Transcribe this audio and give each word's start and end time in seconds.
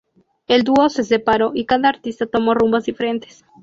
El 0.47 0.63
dúo 0.63 0.89
se 0.89 1.03
separó, 1.03 1.51
y 1.53 1.65
cada 1.67 1.89
artista 1.89 2.25
tomó 2.25 2.55
rumbos 2.55 2.85
diferentes. 2.85 3.45